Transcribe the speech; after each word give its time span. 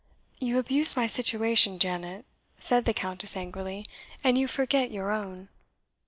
"You 0.39 0.57
abuse 0.57 0.95
my 0.95 1.05
situation, 1.05 1.77
Janet," 1.77 2.25
said 2.57 2.85
the 2.85 2.91
Countess, 2.95 3.37
angrily, 3.37 3.85
"and 4.23 4.35
you 4.35 4.47
forget 4.47 4.89
your 4.89 5.11
own." 5.11 5.47